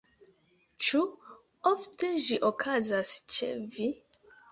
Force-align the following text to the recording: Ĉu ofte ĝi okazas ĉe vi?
Ĉu 0.85 1.01
ofte 1.71 2.09
ĝi 2.29 2.39
okazas 2.49 3.13
ĉe 3.35 3.51
vi? 3.77 3.91